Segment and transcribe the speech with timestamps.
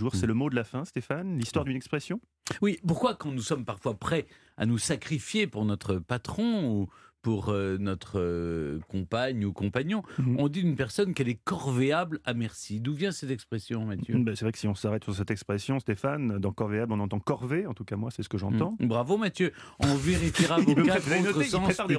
[0.00, 0.14] jour.
[0.14, 2.20] C'est le mot de la fin, Stéphane L'histoire d'une expression?
[2.62, 4.26] Oui, pourquoi quand nous sommes parfois prêts
[4.56, 6.88] à nous sacrifier pour notre patron ou
[7.22, 10.36] pour euh, notre euh, compagne ou compagnon, Mhm.
[10.40, 12.80] on dit d'une personne qu'elle est corvéable à merci.
[12.80, 14.16] D'où vient cette expression, Mathieu?
[14.18, 17.20] Ben, C'est vrai que si on s'arrête sur cette expression, Stéphane, dans corvéable, on entend
[17.20, 18.74] corvée, en tout cas moi, c'est ce que j'entends.
[18.80, 18.86] Mm.
[18.88, 20.86] Bravo Mathieu, on vérifiera vos des plus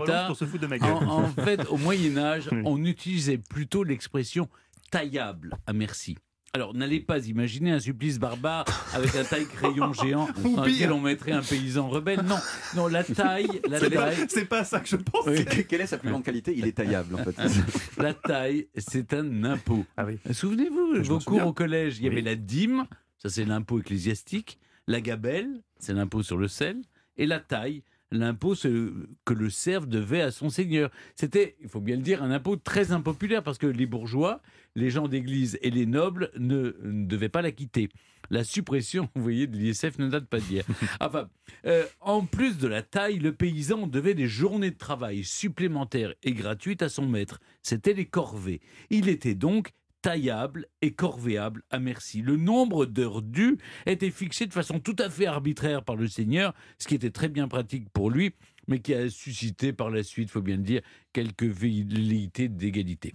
[0.08, 0.28] tard.
[0.28, 0.90] pour se foutre de ma gueule.
[0.92, 2.64] En, en fait, au Moyen Âge, Oui.
[2.66, 4.50] on utilisait plutôt l'expression
[4.90, 6.18] taillable à merci.
[6.54, 11.32] Alors, n'allez pas imaginer un supplice barbare avec un taille-crayon géant dans lequel on mettrait
[11.32, 12.24] un paysan rebelle.
[12.24, 12.40] Non,
[12.76, 15.26] non, la taille, la C'est pas, taille, c'est pas ça que je pense.
[15.28, 15.46] Oui.
[15.70, 16.54] Quelle est sa plus grande qualité?
[16.54, 17.36] Il est taillable, en fait.
[17.98, 19.86] la taille, c'est un impôt.
[19.96, 20.18] Ah oui.
[20.34, 21.46] Souvenez-vous, vos cours souviens.
[21.46, 22.16] au collège, il y Oui.
[22.16, 22.86] avait la dîme,
[23.18, 26.82] ça c'est l'impôt ecclésiastique, la gabelle, c'est l'impôt sur le sel,
[27.16, 27.82] et la taille,
[28.12, 30.92] l'impôt que le serf devait à son seigneur.
[31.16, 34.42] C'était, il faut bien le dire, un impôt très impopulaire parce que les bourgeois,
[34.76, 37.90] les gens d'église et les nobles ne, ne devaient pas l'acquitter.
[38.30, 40.64] La suppression, vous voyez, de l'ISF ne date pas d'hier.
[41.00, 41.30] Enfin,
[41.66, 46.34] euh, en plus de la taille, le paysan devait des journées de travail supplémentaires et
[46.34, 47.40] gratuites à son maître.
[47.62, 48.62] C'était les corvées.
[48.90, 52.22] Il était donc taillable et corvéable à merci.
[52.22, 56.54] Le nombre d'heures dues était fixé de façon tout à fait arbitraire par le Seigneur,
[56.80, 58.34] ce qui était très bien pratique pour lui,
[58.68, 60.82] mais qui a suscité par la suite, faut bien le dire,
[61.14, 63.14] quelques velléités d'égalité.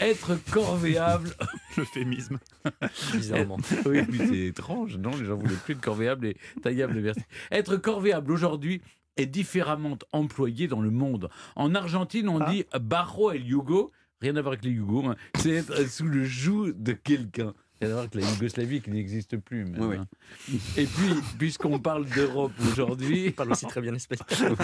[0.00, 1.30] Être corvéable,
[1.76, 2.38] L'euphémisme.
[3.12, 3.58] Bizarrement.
[3.86, 7.20] oui, mais c'est étrange, non Les gens voulaient plus de corvéable et taillable, merci.
[7.50, 8.80] Être corvéable aujourd'hui
[9.16, 11.28] est différemment employé dans le monde.
[11.56, 12.50] En Argentine, on Ah.
[12.50, 13.90] dit barro el yugo,
[14.20, 15.16] rien à voir avec les Yougos, hein.
[15.38, 17.54] c'est être sous le joug de quelqu'un.
[17.80, 19.64] Rien à voir avec la Yougoslavie qui n'existe plus.
[19.64, 19.96] même, Oui, oui.
[19.98, 20.58] hein.
[20.76, 21.06] Et puis,
[21.38, 24.56] puisqu'on parle d'Europe aujourd'hui, Il parle aussi très bien l'espagnol.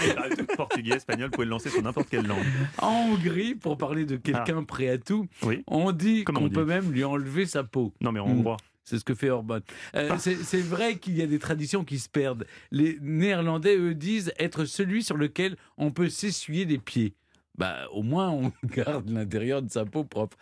[0.56, 2.42] Portugais, espagnol, vous pouvez le lancer sur n'importe quelle langue.
[2.78, 5.62] en Hongrie, pour parler de quelqu'un prêt à tout, Oui.
[5.68, 7.92] on dit qu'on peut même lui enlever sa peau.
[8.00, 8.30] Non, mais en Mm.
[8.32, 8.56] hongrois.
[8.86, 9.60] C'est ce que fait Orban.
[9.94, 12.46] Euh, c'est c'est vrai qu'il y a des traditions qui se perdent.
[12.70, 17.14] Les Néerlandais, eux, disent être celui sur lequel on peut s'essuyer des pieds.
[17.56, 20.36] Bah, au moins, on garde l'intérieur de sa peau propre.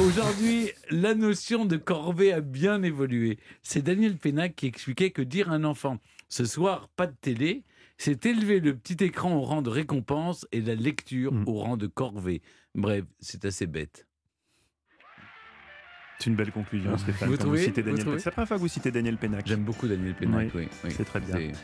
[0.00, 3.38] Aujourd'hui, la notion de corvée a bien évolué.
[3.62, 5.98] C'est Daniel Pénac qui expliquait que dire à un enfant
[6.30, 7.64] ce soir, pas de télé,
[7.98, 11.44] c'est élever le petit écran au rang de récompense et la lecture Mm.
[11.46, 12.40] au rang de corvée.
[12.74, 14.06] Bref, c'est assez bête.
[16.18, 17.28] C'est une belle conclusion, Stéphane.
[17.28, 18.20] Vous trouvez citez Vous Daniel trouvez Pénac.
[18.22, 19.46] C'est la première fois que vous citez Daniel Pénac.
[19.46, 20.68] J'aime beaucoup Daniel Pénac, Oui, oui.
[20.84, 20.90] oui.
[20.96, 21.52] c'est très bien.